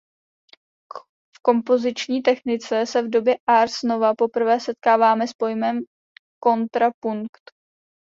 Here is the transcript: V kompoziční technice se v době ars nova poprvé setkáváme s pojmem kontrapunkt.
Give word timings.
V 1.37 1.41
kompoziční 1.41 2.21
technice 2.21 2.85
se 2.85 3.01
v 3.01 3.09
době 3.09 3.35
ars 3.49 3.83
nova 3.83 4.13
poprvé 4.15 4.59
setkáváme 4.59 5.27
s 5.27 5.33
pojmem 5.33 5.79
kontrapunkt. 6.43 7.51